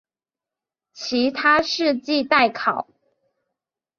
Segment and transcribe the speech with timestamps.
[0.93, 2.87] 其他事迹待考。